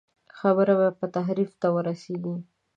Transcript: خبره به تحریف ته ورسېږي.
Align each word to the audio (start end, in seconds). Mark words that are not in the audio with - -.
خبره 0.37 0.73
به 0.97 1.07
تحریف 1.15 1.51
ته 1.61 1.67
ورسېږي. 1.75 2.35